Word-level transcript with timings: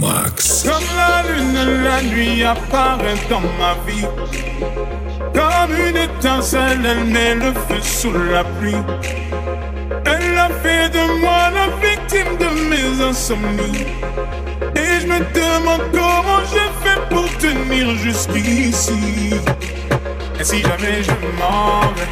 Max. 0.00 0.62
Comme 0.62 0.84
la 0.96 1.22
lune, 1.28 1.82
la 1.82 2.02
nuit 2.02 2.44
apparaît 2.44 3.18
dans 3.28 3.40
ma 3.58 3.74
vie. 3.84 4.06
Comme 5.34 5.74
une 5.76 5.96
étincelle, 5.96 6.78
elle 6.84 7.04
met 7.04 7.34
le 7.34 7.52
feu 7.52 7.80
sous 7.82 8.12
la 8.12 8.44
pluie. 8.44 8.76
Elle 10.06 10.38
a 10.38 10.48
fait 10.62 10.88
de 10.88 11.20
moi 11.20 11.50
la 11.52 11.66
victime 11.84 12.36
de 12.38 12.68
mes 12.70 13.02
insomnies. 13.02 13.86
Et 14.76 15.00
je 15.00 15.06
me 15.08 15.18
demande 15.34 15.82
comment 15.90 16.40
j'ai 16.52 16.70
fait 16.84 17.00
pour 17.10 17.26
tenir 17.38 17.96
jusqu'ici. 17.96 19.34
Et 20.38 20.44
si 20.44 20.62
jamais 20.62 21.02
je 21.02 21.10
m'en 21.40 21.80
vais, 21.96 22.08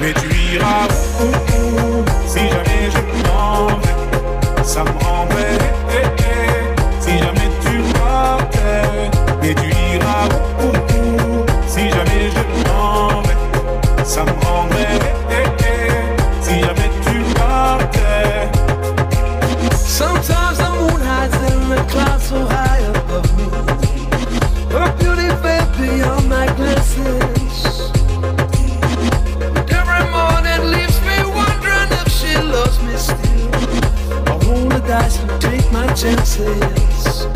mais 0.00 0.12
tu 0.14 0.56
iras 0.56 0.88
où, 1.20 2.04
Si 2.26 2.40
jamais 2.40 2.90
je 2.90 3.28
m'en 3.28 3.68
vais, 3.68 4.64
ça 4.64 4.82
me 4.82 4.90
rendrait. 5.04 5.36
Si 5.36 5.75
chances. 35.96 37.26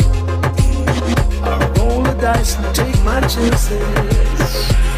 I 1.43 1.73
roll 1.79 2.03
the 2.03 2.15
dice 2.21 2.57
and 2.57 2.75
take 2.75 3.03
my 3.05 3.21
chances. 3.23 3.71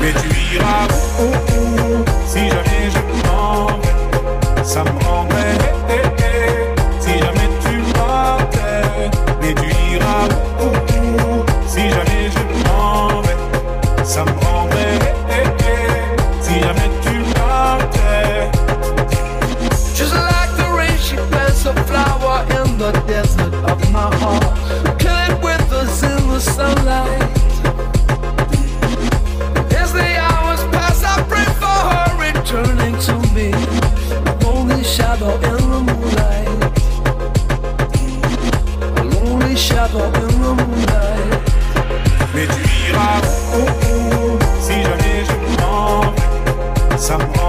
Mais 0.00 0.12
tu 0.20 0.56
iras 0.56 0.88
où, 1.20 2.04
Si 2.26 2.48
jamais 2.48 2.90
je 2.90 3.28
m'en 3.28 3.66
vais, 3.66 4.64
ça 4.64 4.82
me 4.82 5.04
rendrait. 5.04 5.71
Vais, 47.18 47.32
ça 47.34 47.41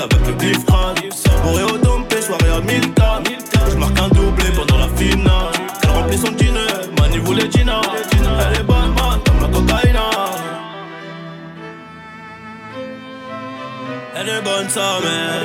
avec 0.00 0.26
le 0.26 0.64
crâne 0.64 0.94
Bourré 1.42 1.62
au 1.64 1.78
dompé, 1.78 2.20
soirée 2.22 2.50
à 2.56 2.60
1000 2.60 2.80
Je 3.70 3.76
marque 3.76 4.00
un 4.00 4.08
doublé 4.08 4.50
pendant 4.56 4.78
la 4.78 4.88
finale. 4.96 5.52
Elle 5.82 5.90
remplit 5.90 6.18
son 6.18 6.32
dîner, 6.32 6.60
Mani 6.98 7.18
voulait 7.18 7.50
Gina. 7.50 7.80
Elle 8.12 8.60
est 8.60 8.62
bonne 8.62 8.94
man 8.94 9.20
comme 9.24 9.40
la 9.40 9.48
cocaïne 9.48 9.96
Elle 14.16 14.28
est 14.28 14.42
bonne 14.42 14.68
sa 14.68 15.00
mère. 15.00 15.40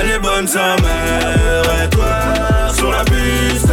Elle 0.00 0.10
est 0.10 0.18
bonne 0.18 0.46
sa 0.46 0.76
mère. 0.76 1.84
Et 1.84 1.90
toi 1.90 2.72
sur 2.74 2.90
la 2.90 3.04
piste 3.04 3.72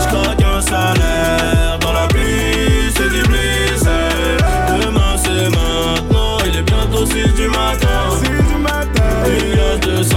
J'croque 0.00 0.42
un 0.42 0.60
salaire 0.60 1.61
6 7.52 8.28
du 8.28 8.58
matin 8.62 9.02
Il 9.26 9.56
y 9.56 9.60
a 9.60 9.76
200 9.78 10.16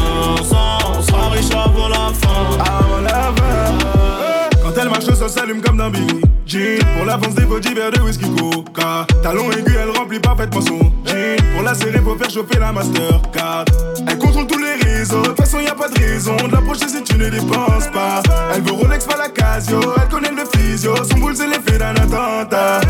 On 0.98 1.02
sera 1.02 1.30
riche 1.30 1.52
avant 1.52 1.90
la 1.90 2.12
fin 2.14 2.58
Avant 2.60 3.02
la 3.02 3.34
fin. 3.36 4.60
Quand 4.64 4.82
elle 4.82 4.90
marche, 4.90 5.06
ça 5.06 5.30
s'allume 5.30 5.62
comme 5.62 5.78
dans 5.78 5.90
Billy 5.90 6.22
Jean. 6.46 6.80
Pour 6.96 7.06
l'avance 7.06 7.36
des 7.36 7.46
body 7.46 7.74
verres 7.74 7.92
de 7.92 8.02
whisky 8.02 8.26
coca. 8.36 9.06
Talon 9.24 9.52
aigu, 9.52 9.76
elle 9.82 9.98
remplit 9.98 10.20
parfaitement 10.20 10.62
son 10.62 10.80
jean. 11.06 11.36
Pour 11.54 11.64
la 11.64 11.74
serrer, 11.74 12.00
faut 12.00 12.16
faire 12.16 12.30
chauffer 12.30 12.60
la 12.60 12.72
Mastercard. 12.72 13.66
Elle 14.08 14.18
contrôle 14.18 14.48
tous 14.48 14.60
les 14.60 14.76
réseaux. 14.76 15.22
De 15.22 15.28
toute 15.28 15.38
façon, 15.38 15.60
y 15.60 15.68
a 15.68 15.76
pas 15.76 15.90
de 15.90 16.00
raison 16.00 16.36
de 16.36 16.52
l'approcher 16.52 16.88
si 16.88 17.04
tu 17.04 17.18
ne 17.18 17.30
dépenses 17.30 17.88
pas. 17.94 18.22
Elle 18.54 18.62
veut 18.62 18.74
Rolex, 18.74 19.06
pas 19.06 19.18
la 19.18 19.30
Casio. 19.30 19.80
Elle 20.02 20.10
connaît 20.10 20.32
le 20.32 20.46
physio. 20.58 20.96
Son 21.04 21.18
boule, 21.18 21.36
c'est 21.36 21.48
l'effet 21.48 21.78
d'un 21.78 21.96
attentat. 21.96 22.82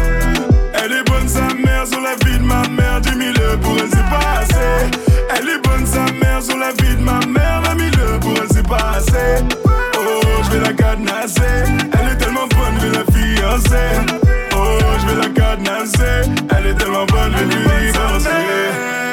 Elle 0.86 0.94
est 0.94 1.04
bonne, 1.10 1.28
sa 1.28 1.48
mère, 1.66 1.88
sur 1.88 2.00
la 2.00 2.14
vie 2.24 2.38
de 2.38 2.44
ma 2.44 2.62
mère. 2.68 3.02
10 3.02 3.10
000 3.10 3.58
pour 3.60 3.76
elle, 3.80 3.90
c'est 3.90 4.08
pas 4.08 4.40
assez. 4.40 5.00
Elle 5.36 5.50
est 5.50 5.68
bonne, 5.68 5.84
sa 5.84 6.06
mère, 6.14 6.44
sur 6.44 6.58
la 6.58 6.72
vie 6.74 6.96
de 6.96 7.02
ma 7.02 7.20
mère. 7.26 7.64
20 7.64 7.80
000 7.96 8.20
pour 8.20 8.34
elle, 8.34 8.48
c'est 8.54 8.68
pas 8.68 8.92
assez. 8.98 9.44
Oh, 9.98 10.22
je 10.44 10.52
vais 10.52 10.60
la 10.60 10.74
cadenasser. 10.74 11.42
Elle 11.92 12.12
est 12.12 12.18
tellement 12.18 12.48
bonne, 12.50 12.80
je 12.80 12.86
vais 12.86 12.98
la 12.98 13.04
fiancer. 13.12 14.14
Oh, 14.56 14.78
je 15.00 15.06
vais 15.08 15.22
la 15.22 15.30
cadenasser. 15.30 16.30
Elle 16.56 16.68
est 16.68 16.76
tellement 16.76 17.06
bonne, 17.08 17.34
je 17.36 17.44
vais 17.44 17.56
lui 17.56 17.66
DJ 17.90 19.05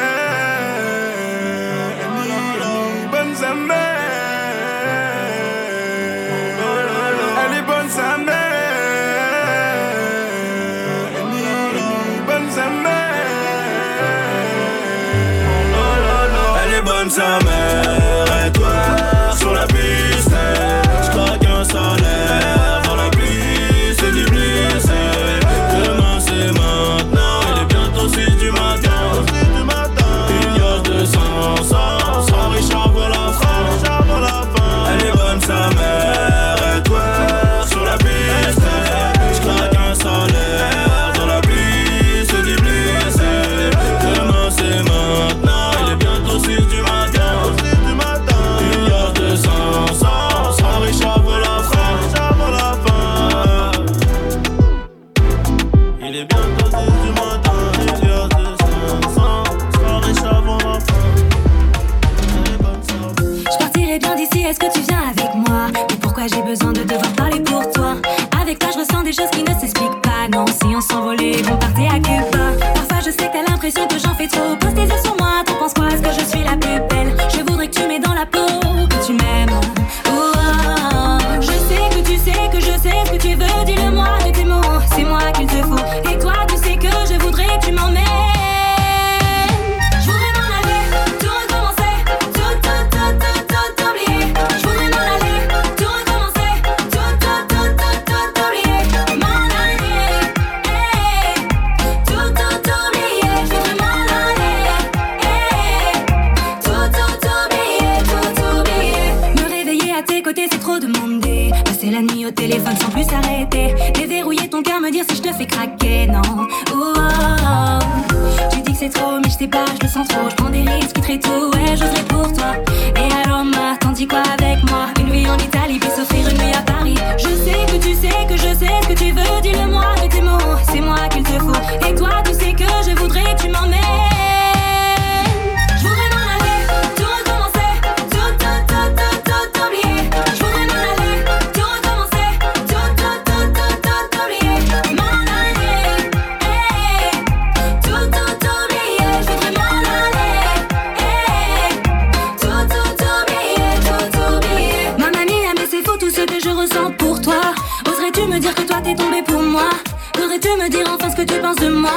tu 160.43 160.49
me 160.61 160.69
dire 160.69 160.85
enfin 160.93 161.09
ce 161.09 161.17
que 161.17 161.23
tu 161.23 161.39
penses 161.41 161.57
de 161.57 161.69
moi. 161.69 161.91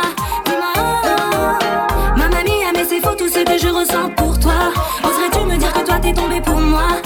Oh, 0.48 0.52
oh. 0.76 2.16
Ma 2.16 2.30
mamie 2.30 2.62
aimait 2.70 2.86
c'est 2.88 3.02
faux 3.02 3.16
tout 3.16 3.28
ce 3.28 3.40
que 3.44 3.58
je 3.58 3.68
ressens 3.68 4.10
pour 4.16 4.38
toi. 4.40 4.72
Oserais-tu 5.04 5.40
me 5.46 5.58
dire 5.58 5.74
que 5.74 5.84
toi 5.84 5.96
t'es 6.00 6.14
tombé 6.14 6.40
pour 6.42 6.60
moi? 6.60 7.02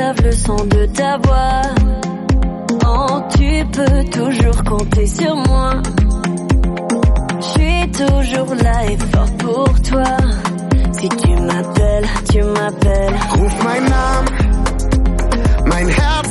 le 0.00 0.32
son 0.32 0.56
de 0.64 0.86
ta 0.86 1.18
voix. 1.18 1.62
Oh, 2.86 3.20
tu 3.36 3.64
peux 3.70 4.04
toujours 4.10 4.64
compter 4.64 5.06
sur 5.06 5.36
moi. 5.36 5.74
Je 7.38 7.44
suis 7.44 7.90
toujours 7.92 8.54
là 8.54 8.86
et 8.86 8.96
fort 8.96 9.30
pour 9.38 9.82
toi. 9.82 10.16
Si 10.92 11.08
tu 11.08 11.36
m'appelles, 11.36 12.08
tu 12.30 12.42
m'appelles. 12.42 13.14
Ruf 13.32 13.64
meinen 13.64 13.90
Namen, 13.90 14.24
mein 15.66 15.88
Herz 15.88 16.30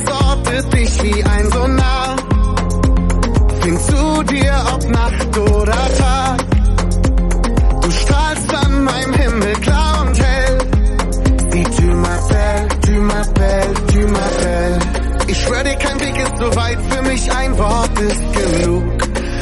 ready, 15.50 15.76
kein 15.76 16.00
Weg 16.00 16.16
ist 16.16 16.36
so 16.38 16.56
weit, 16.56 16.78
für 16.88 17.02
mich 17.02 17.32
ein 17.32 17.58
Wort 17.58 18.00
ist 18.00 18.32
genug. 18.32 18.84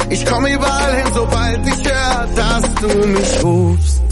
Ich 0.09 0.25
komm 0.25 0.45
überall 0.45 0.95
hin, 0.95 1.11
sobald 1.13 1.67
ich 1.67 1.89
hör, 1.89 2.27
dass 2.35 2.75
du 2.75 3.07
mich 3.07 3.43
rufst. 3.43 4.08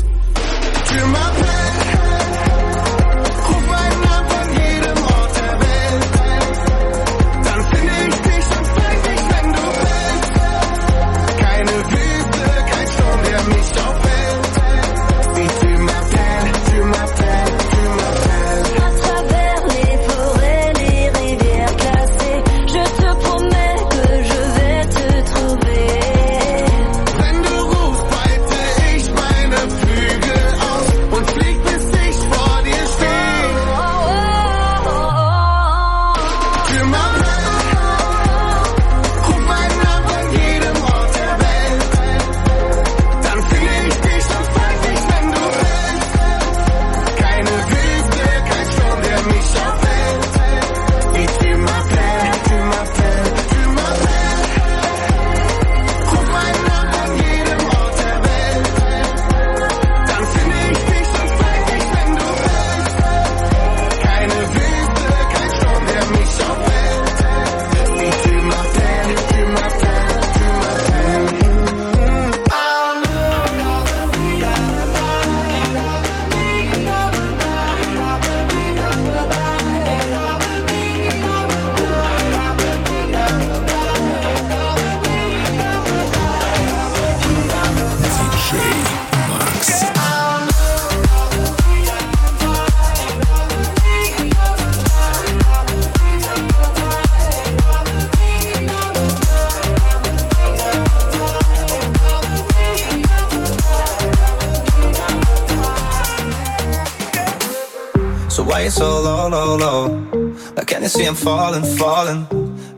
see 110.98 111.06
I'm 111.06 111.16
falling, 111.16 111.64
falling. 111.78 112.22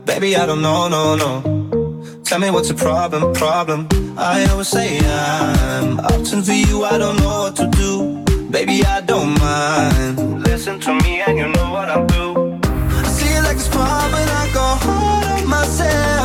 Baby, 0.04 0.36
I 0.36 0.44
don't 0.44 0.60
know, 0.60 0.88
no, 0.88 1.16
no. 1.16 1.32
Tell 2.22 2.38
me 2.38 2.50
what's 2.50 2.68
the 2.68 2.74
problem, 2.74 3.32
problem. 3.32 3.88
I 4.18 4.44
always 4.50 4.68
say 4.68 4.98
I'm 4.98 5.96
opting 6.12 6.44
for 6.44 6.52
you, 6.52 6.84
I 6.84 6.98
don't 6.98 7.16
know 7.20 7.36
what 7.44 7.56
to 7.56 7.66
do. 7.82 8.22
Baby, 8.50 8.84
I 8.84 9.00
don't 9.00 9.32
mind. 9.40 10.42
Listen 10.42 10.78
to 10.80 10.92
me 11.02 11.22
and 11.26 11.38
you 11.38 11.48
know 11.48 11.70
what 11.70 11.88
I'll 11.88 12.06
do. 12.06 12.60
I 12.98 13.02
see 13.16 13.32
it 13.38 13.42
like 13.42 13.56
a 13.56 13.66
spark 13.68 14.12
when 14.12 14.28
I 14.42 14.44
go 14.52 14.66
hard 14.84 15.24
on 15.40 15.48
myself 15.48 16.19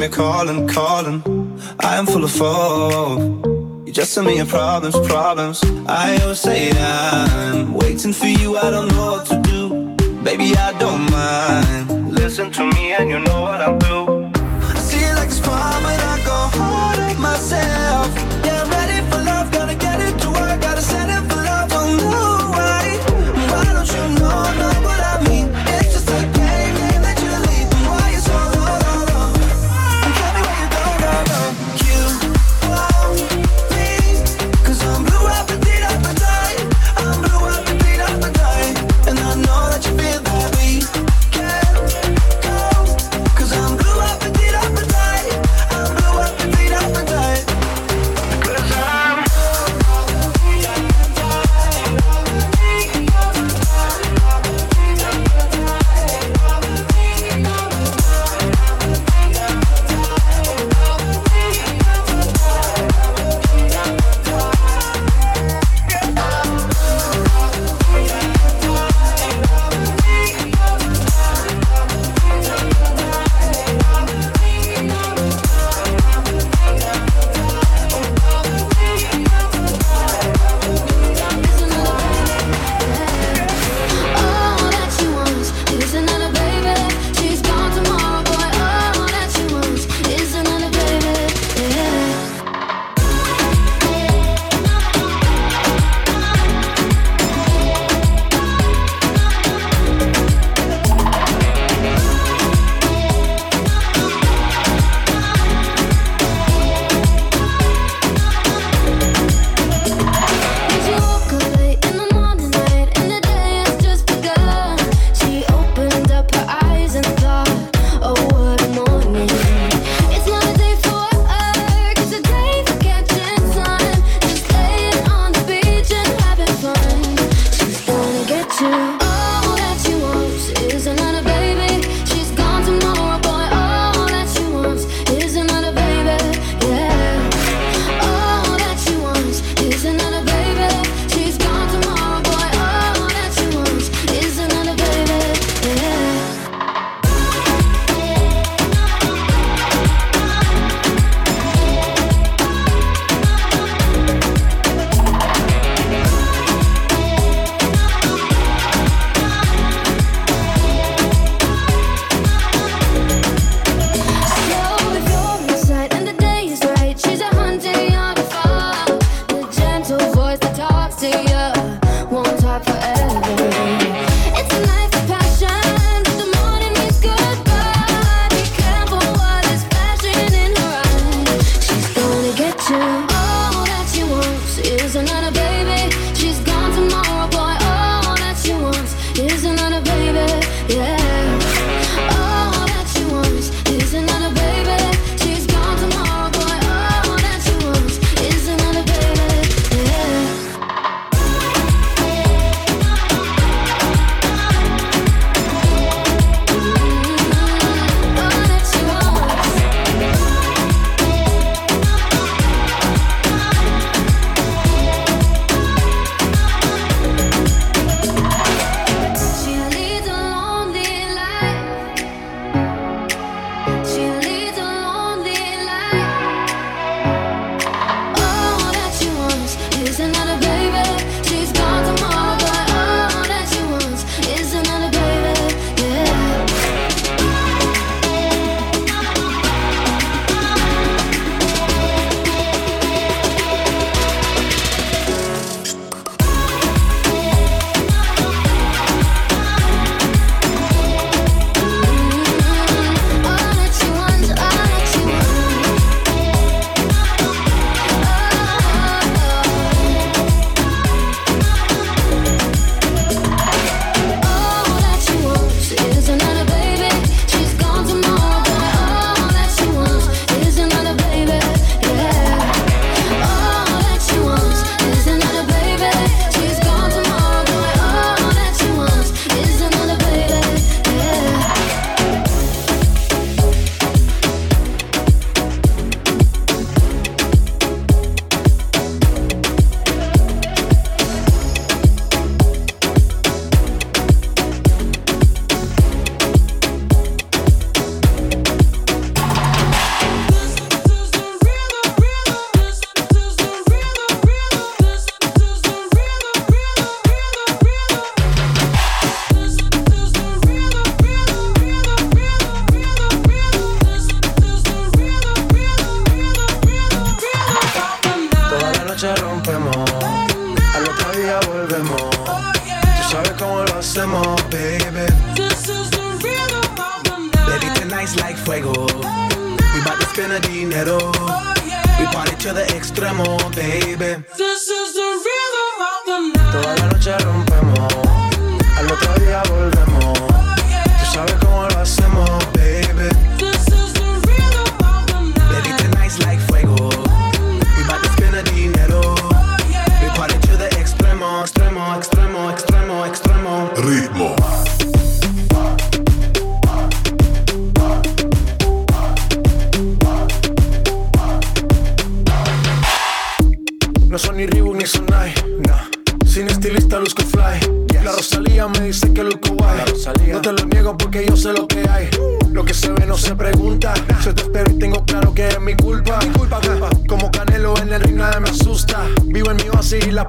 me 0.00 0.08
calling, 0.08 0.66
calling. 0.66 1.22
I 1.80 1.96
am 1.96 2.06
full 2.06 2.24
of 2.24 2.34
hope. 2.38 3.20
You 3.86 3.92
just 3.92 4.14
send 4.14 4.26
me 4.26 4.36
your 4.36 4.46
problems, 4.46 4.98
problems. 5.06 5.62
I 5.86 6.18
always 6.22 6.40
say 6.40 6.70
I'm 6.74 7.74
waiting 7.74 8.14
for 8.14 8.26
you. 8.26 8.56
I 8.56 8.70
don't 8.70 8.88
know 8.88 9.12
what 9.12 9.26
to 9.26 9.38
do. 9.42 9.94
Baby, 10.24 10.56
I 10.56 10.72
don't 10.78 11.10
mind. 11.10 12.14
Listen 12.14 12.50
to 12.50 12.64
me, 12.64 12.94
and 12.94 13.10
you 13.10 13.18
know 13.18 13.42
what 13.42 13.60
I'll 13.60 13.78
do. 13.78 14.09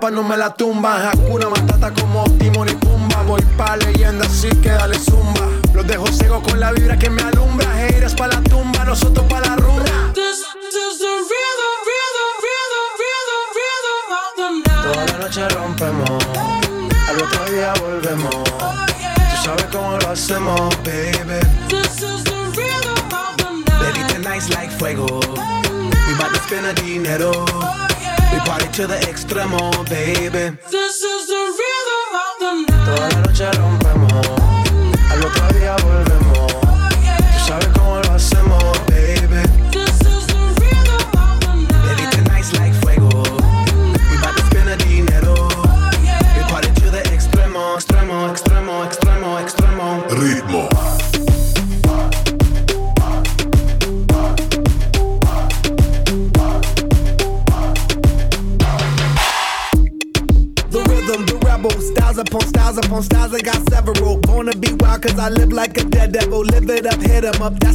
capa 0.02 0.10
no 0.10 0.24
me 0.24 0.36
la 0.36 0.50
tumban. 0.52 1.06
Hakuna 1.06 1.50
Matata 1.50 1.92
como 1.94 2.24
to 28.72 28.88
the 28.88 28.96
extremo, 28.96 29.72
baby. 29.90 30.58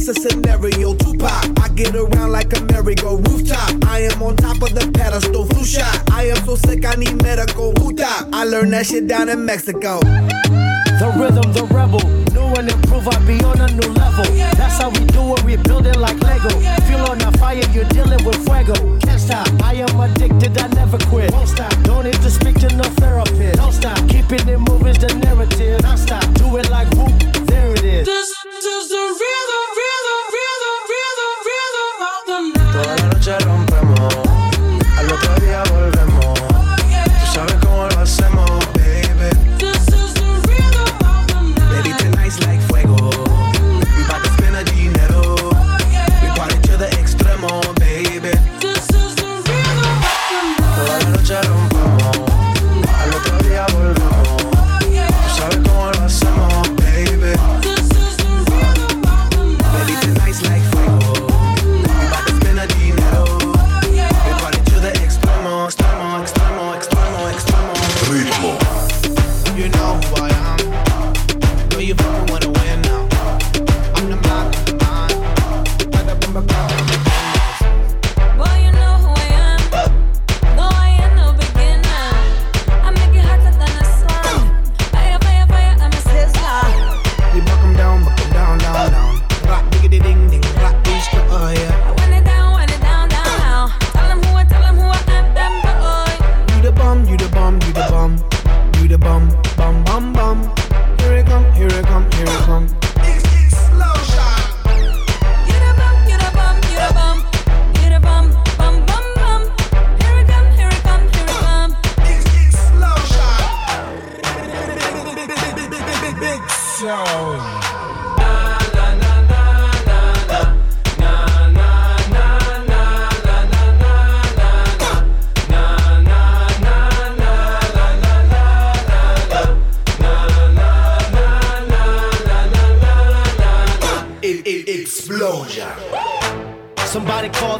a 0.07 0.13
scenario. 0.13 0.93
Tupac, 0.95 1.59
I 1.59 1.69
get 1.75 1.95
around 1.95 2.31
like 2.31 2.55
a 2.57 2.61
merry-go 2.65 3.17
rooftop. 3.17 3.85
I 3.85 4.01
am 4.01 4.21
on 4.23 4.35
top 4.37 4.61
of 4.61 4.73
the 4.73 4.89
pedestal. 4.93 5.45
Flu 5.45 5.65
shot. 5.65 6.11
I 6.11 6.27
am 6.27 6.37
so 6.45 6.55
sick, 6.55 6.85
I 6.85 6.95
need 6.95 7.21
medical. 7.23 7.73
Hoota. 7.73 8.29
I 8.31 8.45
learned 8.45 8.73
that 8.73 8.85
shit 8.85 9.07
down 9.07 9.29
in 9.29 9.45
Mexico. 9.45 9.99
The 9.99 11.13
rhythm, 11.19 11.51
the 11.53 11.63
rebel. 11.73 12.01
New 12.31 12.47
and 12.55 12.71
improve, 12.71 13.07
I 13.07 13.17
be 13.25 13.43
on 13.43 13.59
a 13.59 13.67
new 13.67 13.89
level. 13.93 14.25
That's 14.55 14.77
how 14.77 14.89
we 14.89 15.03
do 15.11 15.35
it, 15.35 15.43
we 15.43 15.57
build 15.57 15.85
it 15.85 15.97
like 15.97 16.19
Lego. 16.21 16.49
Feel 16.87 17.03
on 17.11 17.21
a 17.21 17.31
fire, 17.37 17.61
you're 17.73 17.89
dealing 17.89 18.23
with 18.23 18.37
fuego. 18.45 18.73
Can't 18.99 19.19
stop, 19.19 19.47
I 19.63 19.75
am 19.75 19.99
addicted, 19.99 20.57
I 20.57 20.67
never 20.67 20.97
quit. 21.09 21.31
Won't 21.31 21.49
stop, 21.49 21.73
don't 21.83 22.05
need 22.05 22.21
to 22.21 22.31
speak 22.31 22.55
to 22.61 22.69
no 22.75 22.83
therapist. 23.01 23.57
Don't 23.57 23.73
stop, 23.73 23.97
keeping 24.07 24.47
it 24.47 24.59
moving's 24.59 24.99
the 24.99 25.13
narrative. 25.15 25.81
Don't 25.81 25.97
stop, 25.97 26.23
do 26.35 26.55
it 26.57 26.69
like 26.69 26.89
whoop, 26.95 27.13
there 27.47 27.73
it 27.73 27.83
is. 27.83 28.05
This, 28.05 28.33
this 28.45 28.65
is 28.65 28.89
the 28.89 29.03
real 29.19 29.46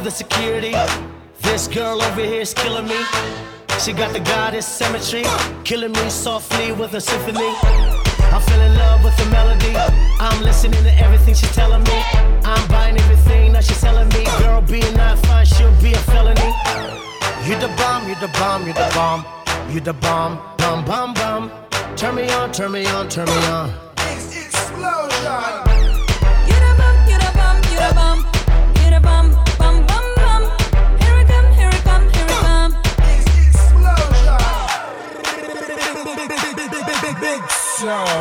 the 0.08 0.14
security. 0.14 0.74
This 1.42 1.68
girl 1.68 2.00
over 2.00 2.22
here 2.22 2.40
is 2.40 2.54
killing 2.54 2.86
me. 2.86 3.00
She 3.78 3.92
got 3.92 4.14
the 4.14 4.20
goddess 4.20 4.66
symmetry, 4.66 5.24
killing 5.64 5.92
me 5.92 6.08
softly 6.08 6.72
with 6.72 6.94
a 6.94 7.00
symphony. 7.00 7.52
I 8.34 8.40
fell 8.46 8.60
in 8.60 8.74
love 8.78 9.04
with 9.04 9.16
the 9.18 9.26
melody. 9.26 9.74
I'm 10.18 10.42
listening 10.42 10.82
to 10.82 10.94
everything 10.98 11.34
she's 11.34 11.54
telling 11.54 11.82
me. 11.82 11.98
I'm 12.42 12.66
buying 12.68 12.96
everything 12.98 13.52
that 13.52 13.64
she's 13.64 13.76
selling 13.76 14.08
me. 14.16 14.24
Girl, 14.38 14.62
being 14.62 14.96
not 14.96 15.18
fine, 15.26 15.44
she'll 15.44 15.78
be 15.82 15.92
a 15.92 16.02
felony. 16.12 16.50
You 17.46 17.56
the 17.64 17.70
bomb, 17.76 18.08
you 18.08 18.14
the 18.14 18.30
bomb, 18.38 18.66
you 18.66 18.72
the 18.72 18.90
bomb, 18.94 19.26
you 19.70 19.80
the 19.80 19.92
bomb, 19.92 20.38
bomb, 20.56 20.86
bomb, 20.86 21.12
bomb. 21.12 21.50
Turn 21.96 22.14
me 22.14 22.30
on, 22.30 22.50
turn 22.50 22.72
me 22.72 22.86
on, 22.86 23.10
turn 23.10 23.26
me 23.26 23.44
on. 23.58 23.74
It's 23.98 24.46
explosion. 24.46 25.67
Max. 37.84 38.18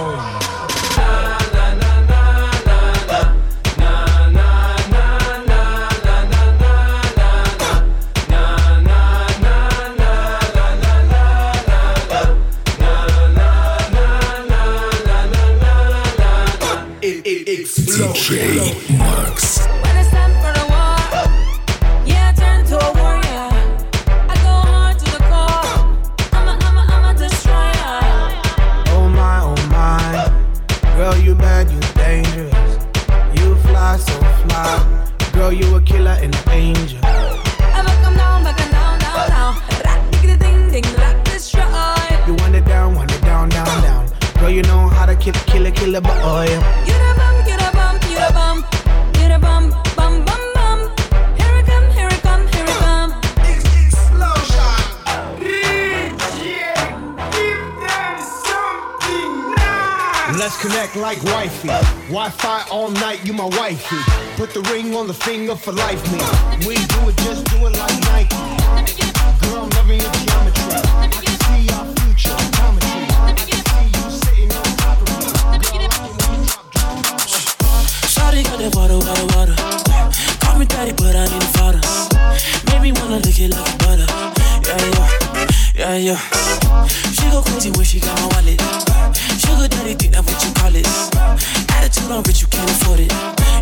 When 18.88 19.17
Girl, 35.48 35.56
you 35.56 35.76
a 35.76 35.82
killer 35.82 36.18
and 36.22 36.36
an 36.36 36.50
angel. 36.50 36.97
Let's 60.36 60.62
connect 60.62 60.96
like 60.98 61.24
wifey. 61.24 61.70
Wi-Fi 62.10 62.68
all 62.70 62.92
night, 62.92 63.26
you 63.26 63.32
my 63.32 63.46
wifey. 63.46 63.96
Put 64.36 64.54
the 64.54 64.62
ring 64.72 64.94
on 64.94 65.08
the 65.08 65.14
finger 65.14 65.56
for 65.56 65.72
life, 65.72 66.04
me. 66.12 66.20
We 66.68 66.76
do 66.76 67.08
it, 67.08 67.16
just 67.24 67.46
do 67.48 67.66
it 67.66 67.78
like 67.80 67.98
Nike. 68.12 68.36
Girl, 69.40 69.64
I'm 69.64 69.70
loving 69.72 70.02
your 70.02 70.12
geometry. 70.12 70.84
I 71.00 71.08
can 71.08 71.24
see 71.48 71.72
our 71.72 71.88
future, 71.96 72.36
geometry. 72.52 73.08
I 73.24 73.34
can 73.40 73.56
see 73.56 73.88
you 73.88 74.04
sitting 74.12 74.52
on 74.52 74.68
top 74.78 75.00
of 75.00 75.08
me. 75.16 75.32
Shawty 78.12 78.44
got 78.44 78.60
that 78.60 78.76
water, 78.76 79.00
water, 79.00 79.28
water. 79.32 79.56
Call 80.44 80.60
me 80.60 80.66
daddy, 80.66 80.92
but 80.92 81.16
I 81.16 81.24
need 81.24 81.42
a 81.42 81.50
father. 81.56 81.82
Make 82.68 82.82
me 82.84 82.92
wanna 83.00 83.24
lick 83.24 83.40
it 83.40 83.56
like 83.56 83.78
butter. 83.80 84.06
Yeah, 84.68 84.84
yeah, 84.92 85.96
yeah, 85.96 85.96
yeah. 85.96 86.88
She 87.16 87.32
go 87.32 87.42
crazy 87.42 87.72
when 87.72 87.86
she 87.86 88.00
got 88.02 88.20
my 88.20 88.28
wallet. 88.36 88.62
Sugar 89.58 89.70
daddy, 89.70 89.96
think 89.96 90.14
that 90.14 90.22
what 90.22 90.38
you 90.46 90.54
call 90.54 90.70
it. 90.70 90.86
Attitude 91.74 92.12
on 92.14 92.22
rich, 92.30 92.46
you 92.46 92.48
can't 92.54 92.70
afford 92.70 93.02
it. 93.02 93.10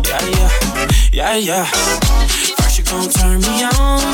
Yeah, 0.04 0.20
yeah, 0.28 1.40
yeah, 1.40 1.64
yeah. 1.64 1.64
First 2.60 2.76
you 2.76 2.84
gon' 2.84 3.08
turn 3.08 3.40
me 3.40 3.64
on, 3.64 4.04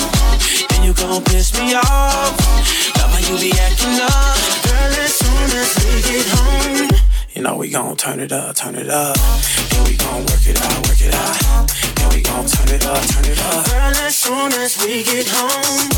then 0.71 0.87
you 0.87 0.95
gon' 0.95 1.25
piss 1.27 1.51
me 1.59 1.75
off. 1.75 2.39
Love 3.03 3.11
how 3.11 3.19
you 3.19 3.35
be 3.35 3.51
acting 3.59 3.99
up, 3.99 4.39
girl. 4.63 4.95
As 4.95 5.11
soon 5.11 5.51
as 5.59 5.75
we 5.83 5.91
get 6.07 6.27
home. 6.31 6.87
You 7.35 7.43
know 7.43 7.57
we 7.57 7.69
gon' 7.69 7.97
turn 7.97 8.21
it 8.21 8.31
up, 8.31 8.55
turn 8.55 8.77
it 8.77 8.89
up. 8.89 9.19
Then 9.75 9.83
we 9.83 9.99
gon' 9.99 10.23
work 10.31 10.47
it 10.47 10.63
out, 10.63 10.87
work 10.87 11.03
it 11.03 11.11
out. 11.11 11.67
Then 11.99 12.09
we 12.15 12.23
gon' 12.23 12.47
turn 12.47 12.71
it 12.71 12.87
up, 12.87 13.03
turn 13.11 13.27
it 13.27 13.43
up. 13.43 13.67
Girl, 13.67 14.07
as 14.07 14.15
soon 14.15 14.53
as 14.55 14.79
we 14.79 15.03
get 15.03 15.27
home, 15.27 15.91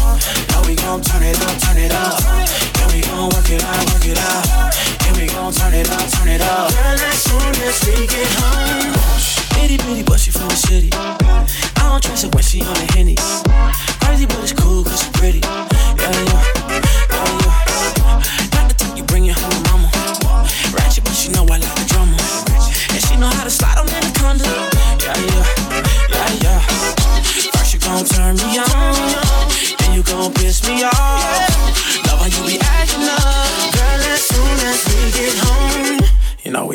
now 0.49 0.65
we 0.65 0.77
gon' 0.81 1.05
turn 1.05 1.23
it 1.29 1.37
up, 1.45 1.61
turn 1.61 1.77
it 1.77 1.93
up. 1.93 2.25
Then 2.73 2.89
we 2.89 3.05
gon' 3.05 3.29
work 3.37 3.53
it 3.53 3.61
out, 3.61 3.85
work 3.93 4.07
it 4.09 4.17
out. 4.17 4.94
We 5.15 5.27
gon' 5.27 5.53
turn 5.53 5.75
it 5.75 5.89
up, 5.91 6.11
turn 6.11 6.29
it 6.29 6.41
up. 6.41 6.71
Girl, 6.71 6.99
as 7.11 7.23
soon 7.23 7.55
as 7.63 7.81
we 7.87 8.07
get 8.07 8.29
home, 8.41 8.93
itty 9.63 9.77
bitty, 9.79 10.03
but 10.03 10.19
she 10.19 10.31
from 10.31 10.49
the 10.49 10.57
city. 10.57 10.91
I 10.93 11.89
don't 11.89 12.03
trust 12.03 12.25
her 12.25 12.31
when 12.31 12.43
she 12.43 12.61
on 12.63 12.75
the 12.75 12.93
henny. 12.93 13.15
Crazy, 14.03 14.27
but 14.27 14.39
it's 14.43 14.53
cool 14.53 14.83
'cause 14.85 15.01
she 15.03 15.11
pretty. 15.13 15.41
Yeah, 15.41 16.11
yeah, 16.11 16.25
yeah, 16.31 16.83
yeah. 17.41 18.23
Not 18.55 18.69
the 18.69 18.75
type 18.77 18.97
you 18.97 19.05
bring 19.05 19.27
it 19.27 19.39
home, 19.39 19.63
mama. 19.71 19.89
Ratchet, 20.73 21.05
but 21.05 21.15
she 21.15 21.29
know 21.31 21.45
I 21.45 21.59
like 21.59 21.75
the 21.75 21.85
drama. 21.87 22.17
And 22.91 23.01
she 23.07 23.17
know 23.17 23.29
how 23.29 23.45
to 23.45 23.51
slide 23.51 23.79
on 23.79 23.89
anaconda. 23.89 24.45
Yeah, 25.05 25.17
yeah, 25.31 25.45
yeah, 26.11 26.43
yeah. 26.45 26.61
First 27.55 27.73
you 27.75 27.81
gon' 27.81 28.05
turn 28.05 28.37
me 28.37 28.59
on, 28.59 28.74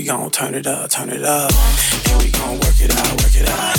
gon' 0.09 0.31
turn 0.31 0.55
it 0.55 0.65
up, 0.65 0.89
turn 0.89 1.07
it 1.11 1.21
up. 1.21 1.51
Then 2.03 2.17
we 2.17 2.31
gon' 2.31 2.57
work 2.57 2.81
it 2.81 2.89
out, 2.97 3.11
work 3.21 3.35
it 3.35 3.47
out. 3.47 3.77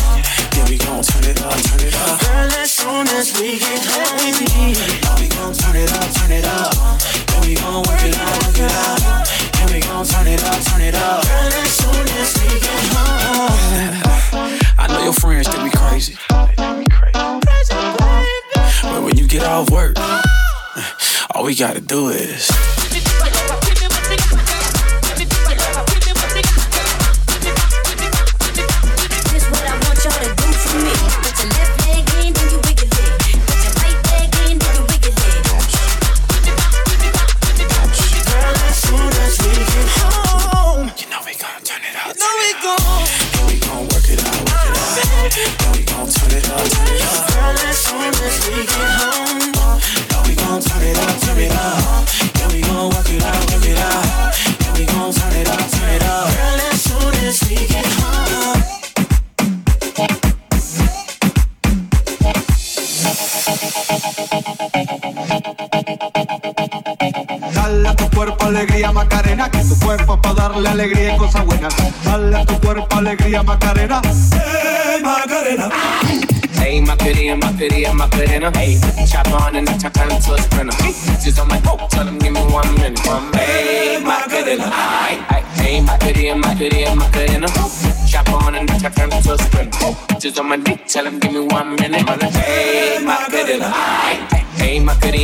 Then 0.54 0.64
we 0.70 0.78
gon' 0.78 1.02
turn 1.02 1.24
it 1.24 1.42
up, 1.42 1.58
turn 1.58 1.80
it 1.80 1.92
up. 2.06 2.20
Girl, 2.20 2.52
as 2.54 2.70
soon 2.70 3.08
as 3.18 3.34
we 3.34 3.58
get 3.58 3.82
home, 3.82 4.38
now 5.02 5.18
we 5.18 5.26
gon' 5.26 5.52
turn 5.52 5.74
it 5.74 5.90
up, 5.90 6.06
turn 6.14 6.30
it 6.30 6.44
up. 6.44 6.70
Then 7.26 7.42
we 7.42 7.56
gon' 7.56 7.82
work 7.82 8.04
it 8.06 8.14
out, 8.14 8.46
work 8.46 8.58
it 8.62 8.70
out. 8.70 9.26
Then 9.58 9.72
we 9.74 9.80
gon' 9.80 10.06
turn 10.06 10.28
it 10.28 10.44
up, 10.44 10.62
turn 10.70 10.82
it 10.82 10.94
up. 10.94 11.26
Girl, 11.26 11.50
as 11.50 11.72
soon 11.72 12.06
as 12.22 12.30
we 12.38 12.46
get 12.62 12.78
home. 12.94 13.50
I 14.78 14.86
know 14.86 15.02
your 15.02 15.14
friends 15.14 15.48
think 15.48 15.64
we 15.64 15.70
crazy. 15.72 16.14
But 18.82 19.02
when 19.02 19.16
you 19.16 19.26
get 19.26 19.42
off 19.42 19.68
work, 19.70 19.94
oh. 19.96 20.22
all 21.34 21.42
we 21.42 21.56
gotta 21.56 21.80
do 21.80 22.10
is. 22.10 22.79
Cuerpo 69.96 70.22
para 70.22 70.34
darle 70.34 70.68
alegría 70.68 71.16
y 71.16 71.18
cosas 71.18 71.44
buenas. 71.44 71.74
Dale 72.04 72.36
a 72.36 72.46
tu 72.46 72.60
cuerpo 72.60 72.86
alegría 72.96 73.42
Macarena. 73.42 74.00
Hey 74.32 75.02
Macarena. 75.02 75.68
Hey, 76.60 76.80
my 76.80 76.94
goodie 76.94 77.30
and 77.30 77.42
my 77.42 77.50
goodie 77.52 77.84
and 77.86 77.98
my 77.98 78.06
goodie. 78.10 78.38
Hey, 78.56 78.78
chop 79.06 79.26
on 79.32 79.56
and 79.56 79.66
chop 79.80 79.92
time 79.92 80.08
to 80.08 80.34
a 80.34 80.42
sprinter. 80.42 80.76
Just 81.20 81.40
on 81.40 81.48
my 81.48 81.58
hope, 81.64 81.88
tell 81.88 82.04
them 82.04 82.18
give 82.18 82.32
me 82.32 82.40
one 82.40 82.72
minute. 82.74 83.00
Hey, 83.34 83.98
goodie. 84.28 84.60
Hey, 85.56 85.80
my 85.80 85.98
goodie 85.98 86.28
and 86.28 86.40
my 86.40 86.54
goodie 86.54 86.84
and 86.84 87.00
my 87.00 87.10
goodie. 87.10 87.40
Chop 88.06 88.28
on 88.28 88.54
and 88.54 88.68
chop 88.80 88.94
time 88.94 89.10
to 89.10 89.32
a 89.32 89.38
sprinter. 89.38 89.96
Just 90.20 90.38
on 90.38 90.48
my 90.50 90.56
dick, 90.58 90.86
tell 90.86 91.02
them 91.02 91.18
give 91.18 91.32
me 91.32 91.40
one 91.40 91.74
minute. 91.74 92.08
Hey, 92.34 92.98
goodie. 93.30 94.49
Hey, 94.60 94.76
and 94.76 94.84
my 94.84 94.94
goodie. 95.00 95.20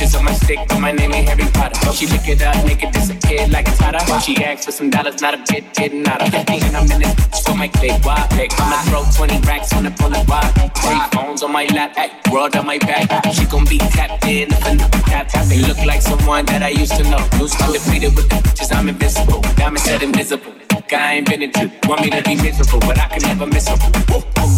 Just 0.00 0.16
on 0.16 0.24
my 0.24 0.32
stick, 0.32 0.58
but 0.66 0.80
my 0.80 0.92
name 0.92 1.12
ain't 1.12 1.28
Harry 1.28 1.44
Potter. 1.52 1.92
She 1.92 2.06
lick 2.06 2.26
it 2.26 2.40
up, 2.40 2.64
make 2.64 2.82
it 2.82 2.90
disappear 2.90 3.46
like 3.48 3.68
a 3.68 3.72
Tata. 3.72 4.20
She 4.20 4.34
asked 4.42 4.64
for 4.64 4.72
some 4.72 4.88
dollars, 4.88 5.20
not 5.20 5.34
a 5.34 5.44
bit, 5.46 5.74
didn't 5.74 6.04
nada. 6.04 6.24
And 6.24 6.74
I'm 6.74 6.90
in 6.90 7.02
this 7.02 7.40
for 7.44 7.54
my 7.54 7.68
click, 7.68 8.02
why 8.02 8.26
pick? 8.30 8.50
I'ma 8.58 8.80
throw 8.88 9.04
20 9.26 9.46
racks 9.46 9.74
on 9.74 9.84
the 9.84 9.90
pull 9.90 10.14
of 10.14 10.26
wide. 10.26 10.52
Three 10.78 11.00
phones 11.12 11.42
on 11.42 11.52
my 11.52 11.66
lap, 11.66 11.92
ay, 11.98 12.10
world 12.32 12.56
on 12.56 12.64
my 12.64 12.78
back. 12.78 13.26
She 13.34 13.44
gon' 13.44 13.66
be 13.66 13.76
tapped 13.76 14.24
in 14.24 14.50
if 14.50 14.66
another 14.66 14.98
tap 15.04 15.28
tap. 15.28 15.46
They 15.46 15.60
look 15.60 15.84
like 15.84 16.00
someone 16.00 16.46
that 16.46 16.62
I 16.62 16.70
used 16.70 16.96
to 16.96 17.02
know. 17.04 17.28
Lose 17.38 17.54
undefeated 17.60 18.16
with 18.16 18.30
the 18.30 18.36
bitches, 18.36 18.74
I'm 18.74 18.88
invincible. 18.88 19.42
Diamond 19.56 19.80
said 19.80 20.02
invisible. 20.02 20.59
Guy 20.90 21.14
ain't 21.14 21.28
been 21.28 21.42
into. 21.42 21.70
Want 21.86 22.00
me 22.00 22.10
to 22.10 22.20
be 22.20 22.34
miserable, 22.34 22.80
but 22.80 22.98
I 22.98 23.06
can 23.06 23.22
never 23.22 23.46
miss 23.46 23.68
her. 23.68 23.76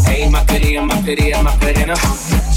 Hey, 0.06 0.30
my 0.30 0.42
goodie 0.46 0.78
oh, 0.78 0.80
and 0.80 0.88
my 0.88 0.98
goodie 1.02 1.34
oh, 1.34 1.36
and 1.36 1.44
my 1.44 1.54
goodie. 1.58 1.84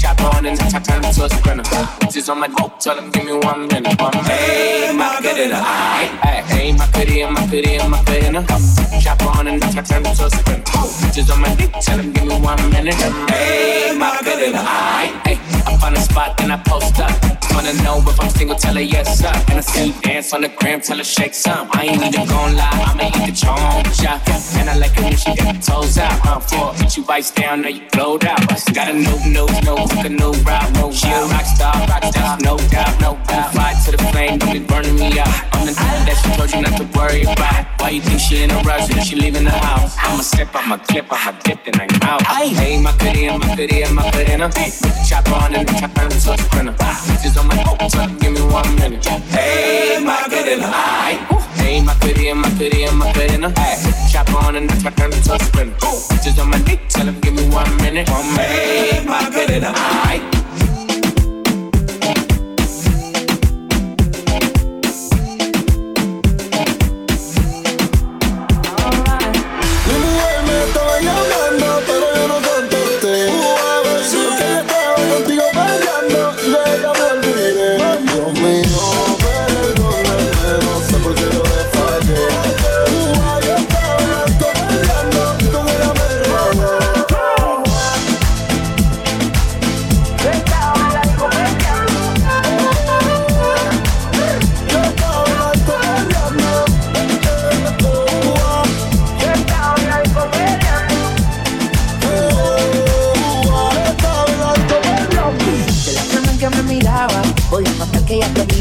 Chop 0.00 0.18
on 0.34 0.46
and 0.46 0.58
chop 0.58 0.82
time 0.82 1.02
to 1.02 1.24
a 1.24 1.28
sprinter. 1.28 1.62
Bitches 2.00 2.30
on 2.30 2.40
my 2.40 2.48
hope, 2.56 2.80
tell 2.80 2.96
them 2.96 3.10
give 3.10 3.26
me 3.26 3.34
one 3.34 3.68
minute. 3.68 4.00
One 4.00 4.14
hey, 4.24 4.96
my 4.96 5.20
goodie. 5.20 5.52
Hey, 5.52 6.42
hey, 6.48 6.72
my 6.72 6.88
goodie 6.94 7.22
oh, 7.22 7.26
and 7.26 7.34
my 7.34 7.46
goodie 7.50 7.76
and 7.76 7.90
my 7.90 8.02
goodie. 8.04 9.02
Chop 9.02 9.22
on 9.36 9.46
and 9.46 9.60
chop 9.60 9.84
time 9.84 10.02
to 10.04 10.08
a 10.08 10.30
sprinter. 10.30 10.72
Bitches 11.04 11.30
on 11.30 11.42
my 11.42 11.54
dick, 11.56 11.70
tell 11.82 11.98
them 11.98 12.12
give 12.12 12.24
me 12.24 12.40
one 12.40 12.70
minute. 12.70 12.94
Hey, 12.94 13.94
my 13.94 14.18
goodie. 14.24 14.56
Hey. 14.56 15.38
I 15.66 15.76
find 15.76 15.96
a 15.96 16.00
spot, 16.00 16.38
then 16.38 16.50
I 16.50 16.56
post 16.56 16.98
up. 17.00 17.12
Wanna 17.52 17.72
know 17.82 17.98
if 17.98 18.20
I'm 18.20 18.30
single, 18.30 18.56
tell 18.56 18.74
her 18.74 18.80
yes, 18.80 19.18
sir. 19.18 19.32
And 19.48 19.58
I 19.58 19.60
see 19.60 19.86
you 19.88 19.92
dance 20.00 20.32
on 20.32 20.42
the 20.42 20.48
gram, 20.48 20.80
tell 20.80 20.98
her 20.98 21.04
shake 21.04 21.34
some. 21.34 21.68
I 21.72 21.84
ain't 21.84 22.02
even 22.02 22.28
gon' 22.28 22.54
lie, 22.54 22.84
I'ma 22.86 23.08
eat 23.08 23.26
the 23.26 23.32
charm 23.32 23.65
shot. 23.94 24.20
And 24.58 24.70
I 24.70 24.76
like 24.76 24.96
it 24.96 25.04
when 25.04 25.16
she 25.16 25.34
got 25.34 25.54
the 25.54 25.60
toes 25.60 25.98
out. 25.98 26.18
Uh, 26.26 26.40
for 26.40 26.74
hit 26.74 26.96
you 26.96 27.04
bites 27.04 27.30
down, 27.30 27.62
now 27.62 27.68
you 27.68 27.82
blowed 27.92 28.24
out. 28.24 28.40
Got 28.74 28.90
a 28.90 28.94
new, 28.94 29.16
new, 29.26 29.46
new, 29.64 29.76
took 29.88 30.04
a 30.04 30.08
new 30.08 30.32
route, 30.44 30.72
no 30.74 30.92
She 30.92 31.08
a 31.08 31.24
rock 31.26 31.44
star, 31.44 31.74
rock 31.88 32.04
star, 32.04 32.38
no 32.40 32.56
doubt, 32.68 33.00
no 33.00 33.18
doubt. 33.26 33.52
Fly 33.52 33.74
to 33.84 33.90
the 33.92 34.02
flame, 34.10 34.38
don't 34.38 34.52
be 34.52 34.60
burning 34.60 34.96
me 34.96 35.18
out. 35.18 35.28
I'm 35.54 35.66
the 35.66 35.72
type 35.72 36.04
that 36.06 36.16
she 36.20 36.28
told 36.36 36.50
you 36.52 36.60
not 36.62 36.76
to 36.78 36.86
worry 36.98 37.22
about. 37.22 37.66
Why 37.80 37.90
you 37.90 38.00
think 38.00 38.20
she 38.20 38.42
in 38.42 38.50
a 38.50 38.60
rush 38.62 38.90
and 38.90 39.02
she 39.04 39.16
leaving 39.16 39.44
the 39.44 39.50
house? 39.50 39.96
I'ma 39.98 40.22
slip, 40.22 40.54
I'ma 40.54 40.76
clip, 40.78 41.06
I'ma 41.10 41.38
dip, 41.44 41.64
then 41.64 41.80
I'm 41.80 42.02
out. 42.02 42.22
Hey, 42.22 42.80
my 42.80 42.92
goodie, 42.98 43.28
my 43.28 43.56
goodie, 43.56 43.84
my 43.92 44.10
goodie, 44.10 44.36
Put 44.36 44.92
the 44.94 45.06
chopper 45.08 45.34
on 45.34 45.54
and 45.54 45.68
the 45.68 45.72
chopper 45.74 46.02
into 46.02 46.16
a 46.16 46.38
sprinter. 46.38 46.72
Bitches 46.72 47.38
on 47.38 47.48
my 47.48 47.56
hope, 47.56 48.20
give 48.20 48.32
me 48.32 48.42
one 48.42 48.74
minute. 48.76 49.06
Hey, 49.06 50.02
my 50.02 50.26
goodie, 50.28 51.45
Hey, 51.66 51.80
my 51.82 51.96
goodie, 51.98 52.32
my 52.32 52.48
goodie, 52.50 52.86
my 52.92 53.12
goodie, 53.12 53.42
Hey, 53.58 54.08
chopper 54.12 54.36
on 54.36 54.54
and 54.54 54.70
the 54.70 54.80
chopper 54.80 55.06
into 55.06 55.34
a 55.34 55.38
sprinter. 55.40 55.74
Bitches 55.74 56.40
on 56.40 56.50
my 56.50 56.58
dick, 56.60 56.78
tell 56.88 57.06
them 57.06 57.18
give 57.18 57.34
me 57.34 57.42
one 57.48 57.76
minute. 57.78 58.08
One 58.08 58.24
minute. 58.36 58.46
Hey, 58.46 59.04
my 59.04 60.35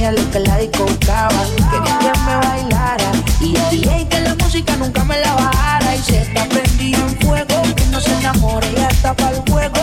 tenía 0.06 0.24
lo 0.24 0.32
que 0.32 0.39
la 0.39 0.58
disco. 0.58 0.86
Quería 0.86 1.98
que 2.00 2.20
me 2.20 2.38
bailara 2.38 3.12
y 3.41 3.56
el 3.56 3.70
DJ 3.70 4.08
que 4.08 4.20
la 4.22 4.36
música 4.36 4.76
nunca 4.78 5.04
me 5.04 5.20
la 5.20 5.34
bajara. 5.34 5.96
Y 5.96 6.00
se 6.00 6.22
está 6.22 6.46
prendida 6.46 6.98
en 6.98 7.20
fuego, 7.20 7.62
que 7.76 7.86
no 7.86 8.00
se 8.00 8.13
enamore 8.13 8.68
y 8.76 8.82
hasta 8.82 9.13
para 9.13 9.38
el 9.38 9.41
juego. 9.50 9.82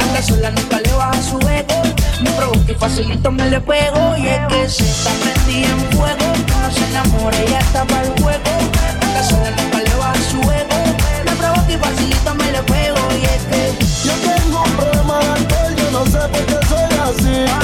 Anda 0.00 0.22
sola, 0.22 0.50
nunca 0.50 0.80
le 0.80 0.92
baja 0.92 1.22
su 1.22 1.38
ego. 1.48 1.82
Me 2.22 2.30
provoca 2.32 2.72
y 2.72 2.74
facilito 2.74 3.30
me 3.30 3.50
le 3.50 3.60
pego. 3.60 4.16
Y 4.16 4.28
es 4.28 4.40
que 4.48 4.68
se 4.68 4.84
está 4.84 5.10
prendida 5.22 5.68
en 5.68 5.80
fuego, 5.96 6.32
que 6.46 6.54
no 6.62 6.70
se 6.70 6.84
enamore 6.90 7.44
y 7.50 7.54
hasta 7.54 7.84
para 7.84 8.02
el 8.02 8.22
juego. 8.22 8.50
Anda 9.02 9.22
sola, 9.24 9.50
nunca 9.50 9.78
le 9.78 9.94
baja 9.96 10.20
su 10.30 10.40
ego. 10.40 10.78
Me 11.24 11.32
provoca 11.32 11.72
y 11.72 11.76
facilito 11.76 12.34
me 12.34 12.52
le 12.52 12.62
pego. 12.62 13.00
Y 13.20 13.24
es 13.24 13.42
que 13.50 14.06
yo 14.06 14.12
tengo 14.22 14.62
un 14.62 14.72
problema 14.72 15.18
de 15.18 15.28
alcohol, 15.32 15.74
yo 15.76 15.90
no 15.90 16.06
sé 16.06 16.18
por 16.28 16.46
qué 16.46 16.66
soy 16.68 16.98
así. 17.08 17.63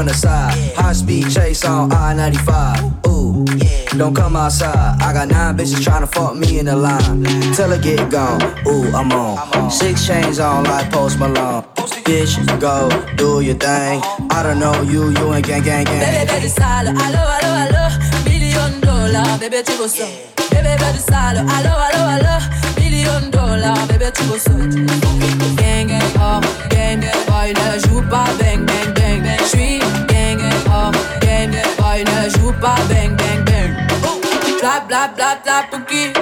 from 0.00 0.06
the 0.06 0.14
side. 0.14 0.56
High 0.76 0.94
speed 0.94 1.30
chase 1.30 1.64
on 1.64 1.92
I 1.92 2.14
95. 2.14 3.06
Ooh, 3.06 3.44
don't 3.98 4.14
come 4.14 4.34
outside. 4.34 4.96
I 5.02 5.12
got 5.12 5.28
nine 5.28 5.56
bitches 5.58 5.82
trying 5.82 6.00
to 6.00 6.06
fuck 6.06 6.34
me 6.36 6.58
in 6.58 6.66
the 6.66 6.76
line. 6.76 7.22
Till 7.54 7.72
I 7.72 7.78
get 7.78 8.10
gone. 8.10 8.40
Ooh, 8.66 8.86
I'm 8.94 9.12
on. 9.12 9.70
Six 9.70 10.06
chains 10.06 10.38
on 10.38 10.64
like 10.64 10.90
Post 10.90 11.18
Malone. 11.18 11.64
Bitch, 12.06 12.32
go 12.58 12.88
do 13.16 13.40
your 13.42 13.56
thing. 13.56 14.00
I 14.30 14.42
don't 14.42 14.58
know 14.58 14.74
you, 14.82 15.10
you 15.10 15.34
ain't 15.34 15.46
gang, 15.46 15.62
gang, 15.62 15.84
gang. 15.84 16.00
Bébé, 16.00 16.24
bébé, 16.32 16.48
sale. 16.48 16.88
Allo, 17.04 17.22
allo, 17.36 17.50
allo. 17.64 17.84
Million 18.24 18.72
dollars. 18.80 19.38
Bébé, 19.38 19.62
tu 19.66 19.72
veux 19.72 19.88
ça. 19.88 20.06
Bébé, 20.50 20.76
bébé, 20.80 21.00
sale. 21.10 21.44
Allo, 21.56 21.72
allo, 21.86 22.02
allo. 22.14 22.36
Million 22.78 23.28
dollars. 23.30 23.86
Bébé, 23.88 24.10
tu 24.16 24.22
veux 24.24 24.38
ça. 24.38 24.52
Gang, 25.60 25.86
gang, 25.88 26.10
oh, 26.16 26.40
gang, 26.70 27.00
gang. 27.00 27.20
Boy, 27.28 27.52
ne 27.52 27.78
joue 27.86 28.02
pas 28.08 28.30
bang, 28.38 28.64
bang, 28.64 28.94
bang. 28.94 29.10
J'suis 29.52 29.78
ne 29.78 29.79
joue 32.32 32.52
pas 32.60 32.76
bang 32.88 33.16
bang 33.16 33.44
bang. 33.44 33.72
Bla 34.60 34.80
bla 34.86 35.08
bla 35.16 35.36
bla 35.44 35.64
pouki. 35.70 36.12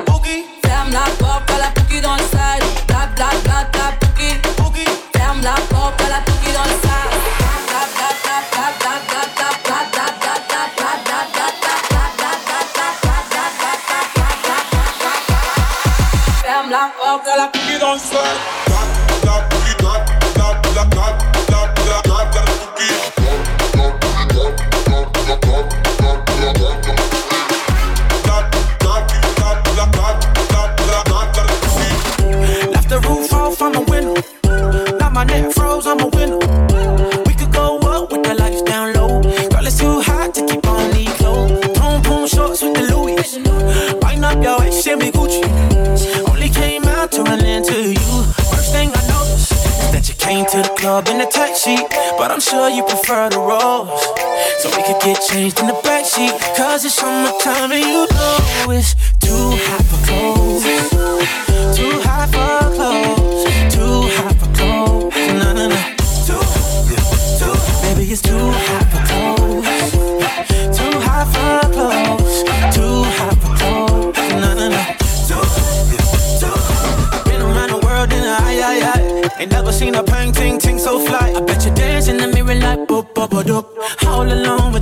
Ferme 0.64 0.92
la 0.92 1.04
porte, 1.18 1.50
à 1.50 1.58
la 1.58 1.70
pouki 1.74 2.00
dans 2.00 2.14
le 2.14 2.22
side. 2.22 2.64
Bla 2.86 3.08
bla 3.16 3.28
bla 3.44 3.64
bla 3.72 3.92
pouki. 4.00 4.30
Ferme 5.16 5.42
la 5.42 5.54
porte, 5.70 6.00
à 6.00 6.08
la 6.08 6.20
cookie 6.26 6.52
dans 6.52 6.64
le 6.64 6.76
sac. 6.82 7.08
Ferme 16.42 16.70
la 16.70 16.90
porte, 16.98 17.28
à 17.28 17.36
la 17.36 17.46
cookie 17.46 17.78
dans 17.80 17.92
le 17.94 17.98
sac. 17.98 18.67
Sheet. 51.58 51.84
But 52.16 52.30
I'm 52.30 52.40
sure 52.40 52.68
you 52.68 52.82
prefer 52.84 53.28
the 53.28 53.38
rose. 53.38 53.90
So 54.60 54.68
we 54.76 54.82
could 54.86 55.00
get 55.02 55.20
changed 55.22 55.58
in 55.60 55.66
the 55.66 55.78
backseat. 55.82 56.32
Cause 56.56 56.84
it's 56.84 56.94
summertime 56.94 57.72
and 57.72 57.84
you 57.84 58.06
know 58.14 58.70
it's 58.70 58.94
too 59.18 59.58
hot 59.66 59.82
for 59.90 60.00
clothes. 60.06 60.62
Too 61.76 62.00
hot 62.06 62.28
for 62.30 62.60
clothes. 62.76 63.42
Too 63.74 63.96
hot 64.16 64.34
for 64.40 64.50
clothes. 64.54 65.14
No, 65.40 65.52
no, 65.58 65.64
no. 65.68 65.78
Too, 66.26 66.42
too, 67.38 67.54
baby, 67.82 68.04
it's 68.12 68.22
too 68.22 68.38
hot 68.38 68.86
for 68.92 69.02
clothes. 69.08 69.90
Too 70.78 70.94
hot 71.06 71.26
for 71.34 71.58
clothes. 71.74 72.36
Too 72.76 73.02
hot 73.18 73.36
for 73.42 73.52
clothes. 73.58 74.16
No, 74.42 74.50
no, 74.54 74.66
no. 74.74 74.82
Too, 75.28 75.46
too. 76.40 77.30
Been 77.30 77.42
around 77.42 77.70
the 77.70 77.80
world 77.84 78.12
in 78.12 78.22
a 78.22 78.34
high, 78.34 78.60
high, 78.60 78.80
high. 78.80 79.40
Ain't 79.40 79.52
never 79.52 79.72
seen 79.72 79.94
a 79.94 80.02
pang 80.02 80.32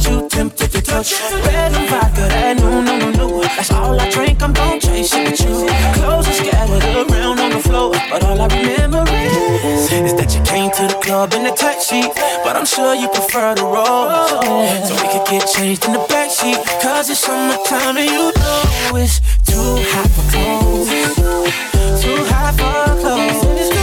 you, 0.09 0.29
tempted 0.29 0.71
to 0.73 0.83
touch. 0.83 1.13
Red 1.47 1.73
and 1.75 1.89
vodka, 1.89 2.27
that 2.29 2.57
no 2.59 2.81
no 2.81 2.99
no 2.99 3.11
no. 3.11 3.43
That's 3.43 3.71
all 3.71 3.99
I 3.99 4.11
drink. 4.11 4.43
I'm 4.43 4.53
gon' 4.53 4.81
chase 4.81 5.15
it 5.15 5.31
with 5.31 5.41
you. 5.41 5.69
Clothes 5.95 6.29
are 6.29 6.33
scattered 6.33 6.85
around 7.11 7.41
on 7.41 7.51
the 7.51 7.61
floor, 7.61 7.93
but 8.11 8.25
all 8.25 8.41
I 8.41 8.47
remember 8.47 9.05
is 9.11 9.93
is 9.93 10.15
that 10.15 10.35
you 10.35 10.43
came 10.43 10.71
to 10.71 10.87
the 10.87 10.99
club 11.01 11.33
in 11.35 11.47
a 11.47 11.55
sheet. 11.81 12.11
But 12.45 12.57
I'm 12.57 12.67
sure 12.67 12.95
you 12.95 13.09
prefer 13.09 13.55
the 13.55 13.65
rose, 13.65 14.89
so 14.89 14.95
we 15.01 15.07
could 15.13 15.27
get 15.27 15.49
changed 15.49 15.85
in 15.87 15.93
the 15.93 16.05
backseat. 16.11 16.59
Cause 16.83 17.11
it's 17.11 17.21
summertime 17.21 17.97
and 17.97 18.11
you 18.11 18.33
know 18.41 18.97
it's 18.97 19.21
too 19.47 19.69
hot 19.93 20.11
for 20.15 20.25
clothes. 20.33 20.91
Too 22.03 22.25
hot 22.31 22.55
for 22.59 23.01
clothes. 23.01 23.76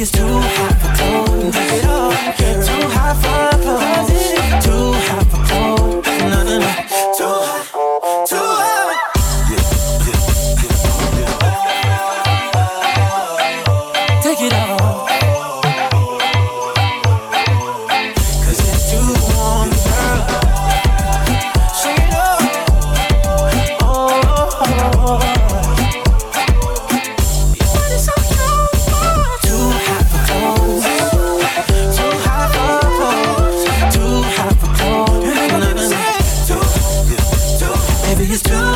It's 0.00 0.10
too 0.10 0.26
hot 0.26 0.80
for 0.80 0.92
clothes. 0.96 1.54
Too 2.66 2.88
hot 2.88 3.16
for 3.22 3.62
clothes. 3.62 4.09
It's 38.32 38.42
too 38.42 38.69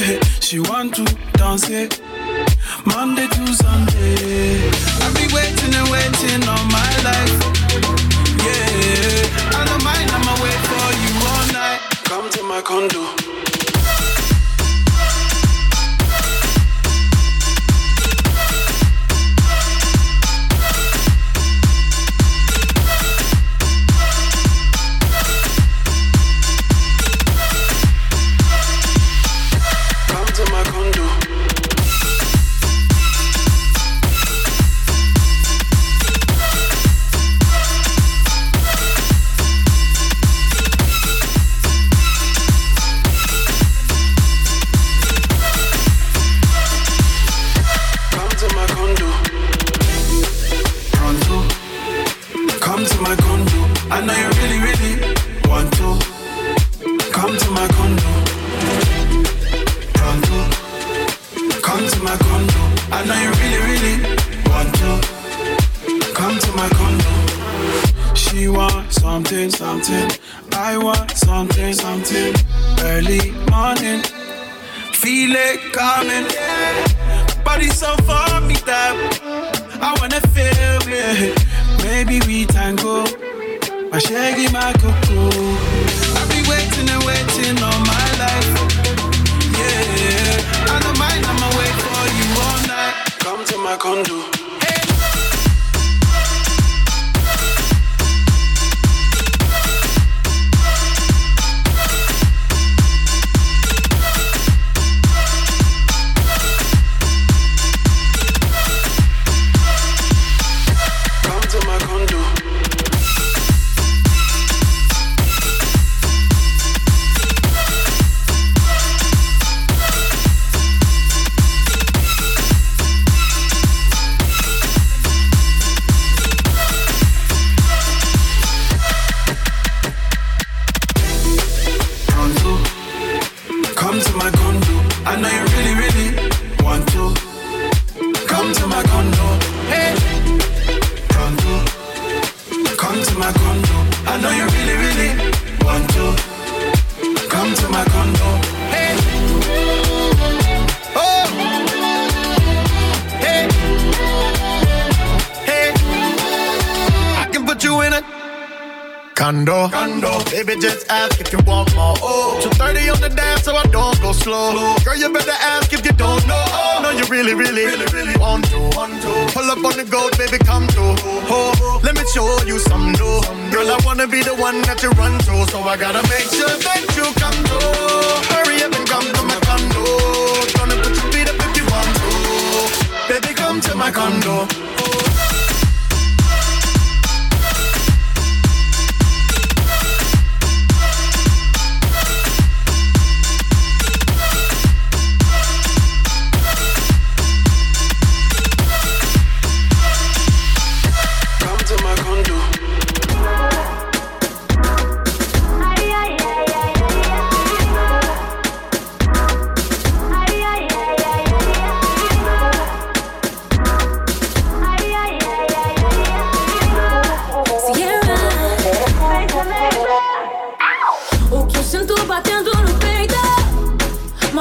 yeah. 0.00 0.20
She 0.40 0.58
want 0.58 0.94
to 0.96 1.04
dance 1.34 1.68
it 1.68 2.00
Monday 2.86 3.26
to 3.28 3.46
Sunday. 3.54 4.68
I've 5.02 5.14
been 5.14 5.30
waiting 5.32 5.74
and 5.74 5.88
waiting 5.90 6.42
all 6.48 6.64
my 6.66 6.92
life. 7.08 7.34
Yeah, 8.44 9.58
I 9.58 9.64
don't 9.68 9.84
mind, 9.84 10.10
I'ma 10.10 10.34
wait 10.42 10.60
for 10.70 10.86
you 11.02 11.12
all 11.30 11.46
night. 11.52 11.80
Come 12.04 12.30
to 12.30 12.42
my 12.42 12.60
condo. 12.62 13.43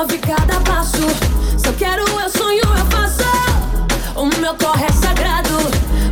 move 0.03 0.17
cada 0.17 0.59
passo. 0.61 0.97
Se 1.57 1.67
eu 1.67 1.73
quero, 1.73 2.01
eu 2.01 2.29
sonho, 2.29 2.59
eu 2.59 2.85
faço. 2.91 3.23
O 4.15 4.25
meu 4.41 4.53
corre 4.55 4.85
é 4.85 4.91
sagrado. 4.91 5.49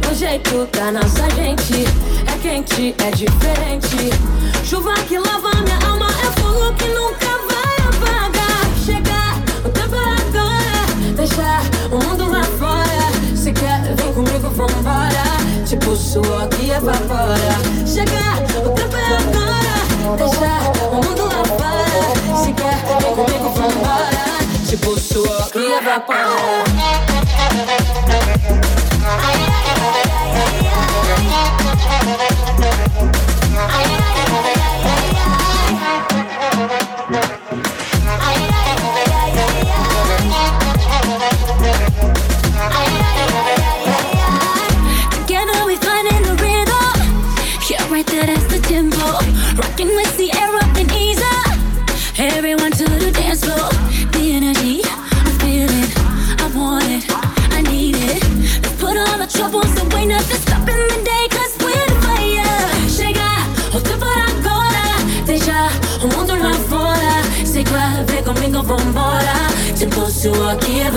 O 0.10 0.16
jeito 0.16 0.66
da 0.72 0.92
nossa 0.92 1.30
gente 1.36 1.86
é 2.26 2.38
quente, 2.42 2.96
é 3.04 3.12
diferente. 3.12 4.10
Chuva 4.64 4.94
que 5.08 5.18
lava 5.18 5.50
minha 5.62 5.78
alma, 5.90 6.08
é 6.08 6.40
fogo 6.40 6.74
que 6.76 6.88
nunca 6.88 7.32
vai 7.50 7.76
apagar. 7.90 8.64
Chegar, 8.86 9.36
o 9.66 9.70
tempo 9.70 9.96
é 9.96 10.14
agora. 10.22 11.14
Deixar 11.16 11.62
o 11.92 11.98
mundo 12.06 12.32
lá 12.32 12.44
fora. 12.44 13.36
Se 13.36 13.52
quer, 13.52 13.94
vem 13.96 14.14
comigo, 14.14 14.50
vambora. 14.52 15.24
Tipo, 15.66 15.96
suor 15.96 16.48
que 16.50 16.70
evapora. 16.70 17.58
Chegar, 17.86 18.38
o 18.66 18.70
tempo 18.70 18.96
é 18.96 19.18
agora. 19.18 20.18
Deixar 20.18 20.81
tipo 24.72 24.98
sua. 24.98 25.50
Cria 25.52 25.82
vapor. 25.82 27.11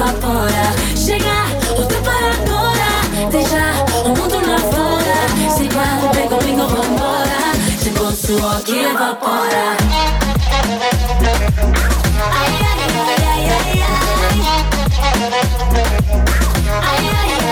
evapora. 0.04 0.64
Chega, 0.96 1.46
o 1.78 1.84
tempo 1.86 2.10
é 2.10 2.12
agora. 2.32 2.90
Deixa 3.30 3.64
o 4.04 4.08
mundo 4.08 4.36
lá 4.46 4.58
fora. 4.58 5.18
Se 5.56 5.64
guarda, 5.68 6.12
vem 6.12 6.28
comigo, 6.28 6.66
vambora. 6.66 7.40
Chegou 7.82 8.08
o 8.08 8.12
que 8.62 8.78
evapora. 8.80 9.76
Ai, 12.32 12.52
ai, 12.52 12.78
ai, 12.80 12.96
ai, 13.16 13.48
ai, 13.48 13.52
ai. 13.54 13.94
Ai, 16.82 17.04
ai, 17.14 17.44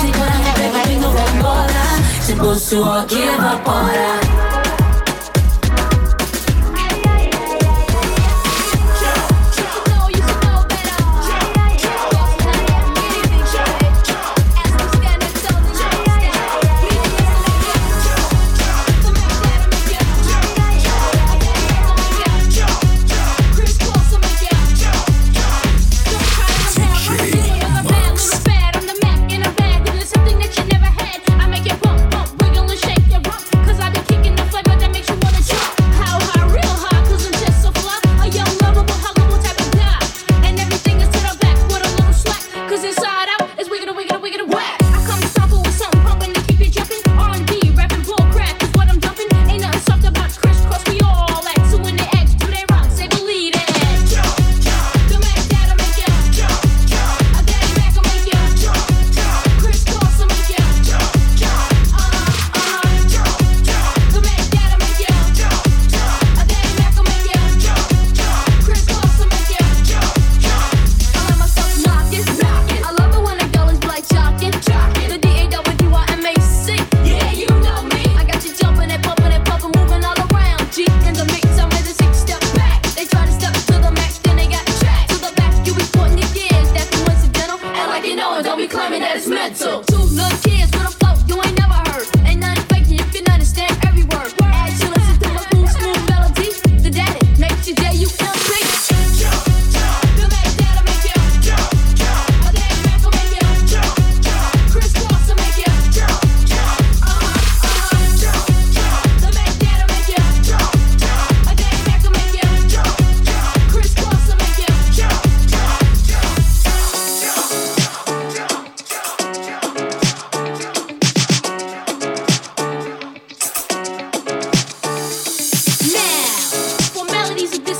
Se 0.00 0.08
guarda, 0.18 0.50
pega 0.54 0.76
o 0.76 0.80
pingo, 0.88 1.08
vambora. 1.08 1.84
Chegou 2.24 2.52
o 2.52 3.06
que 3.06 3.22
evapora. 3.22 4.23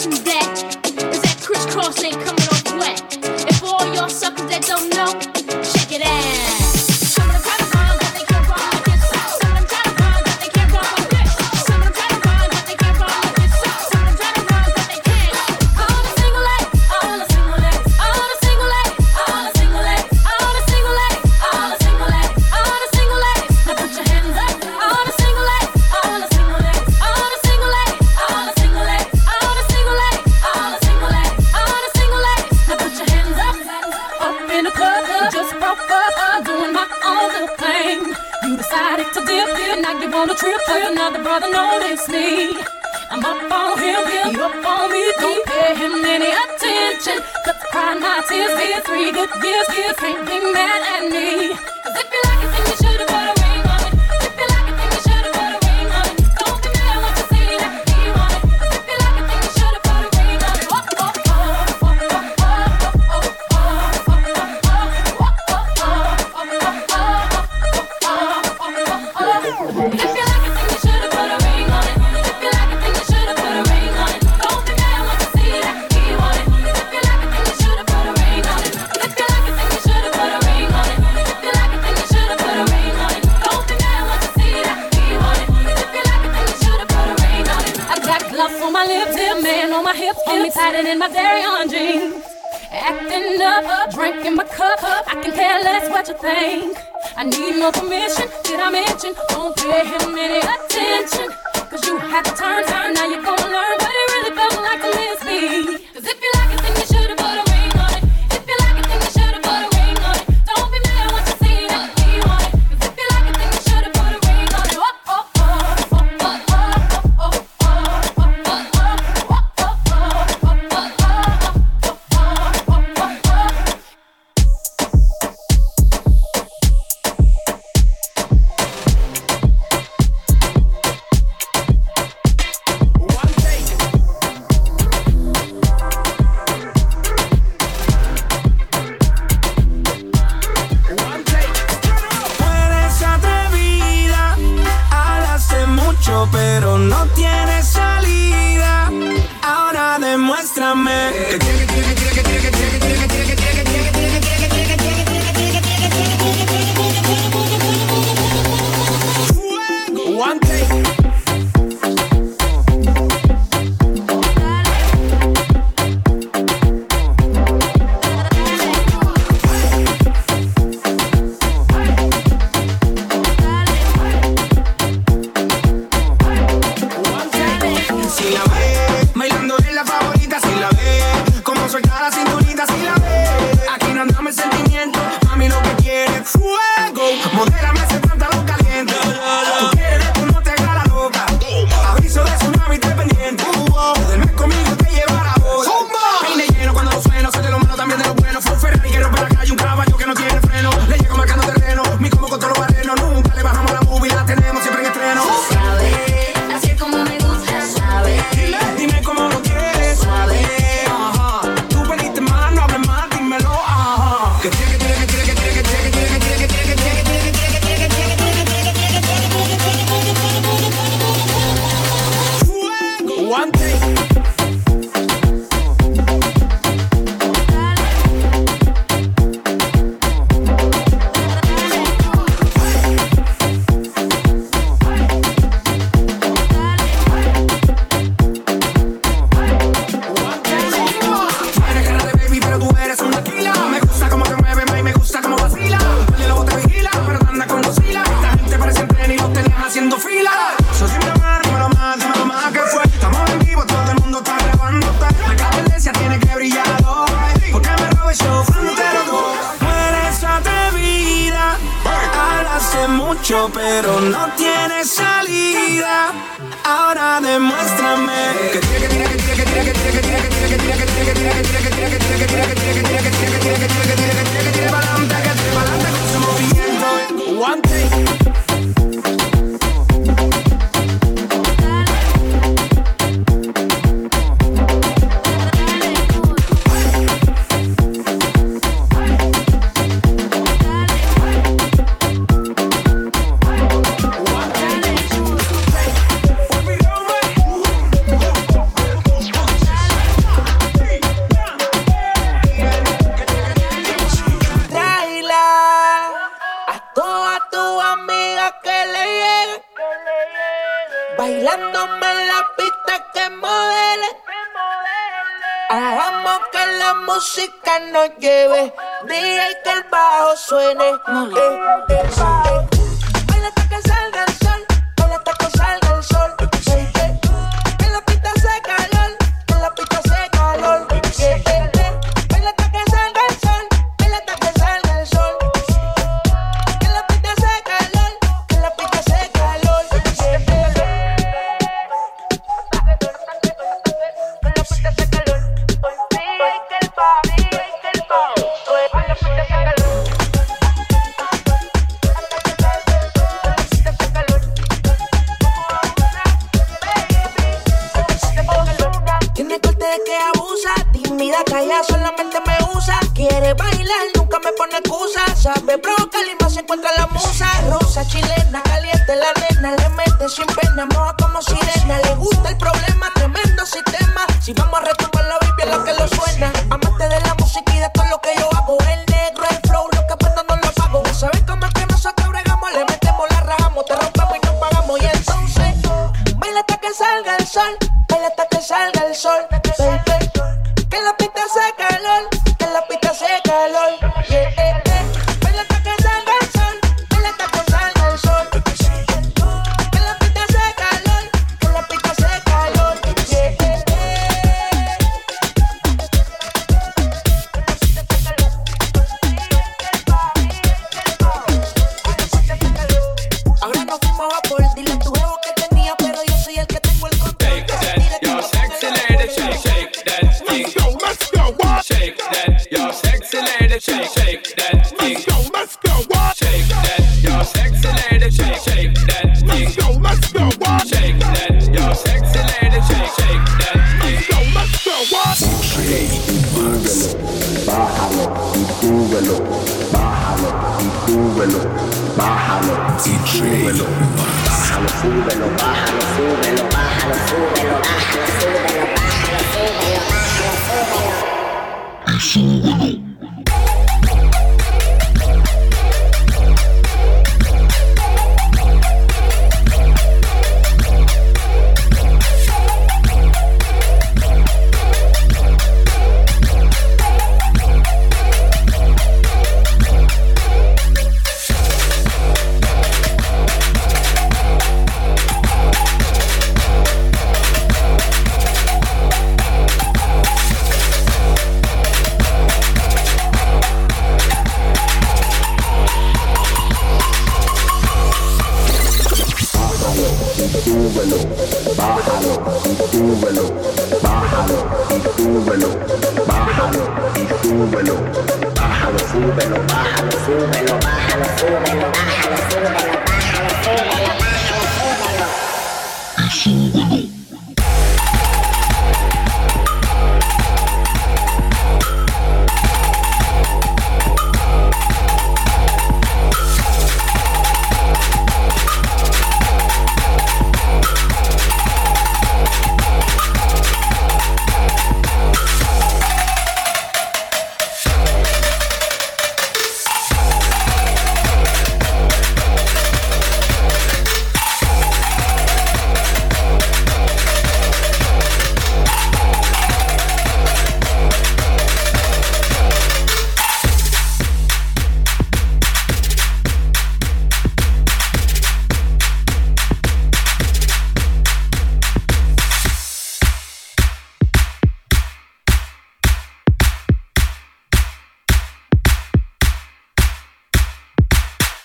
and 0.05 0.13
that. 0.13 0.77
Is 0.85 1.23
that 1.23 1.41
crisscross 1.41 2.03
ain't 2.05 2.21
coming? 2.21 2.34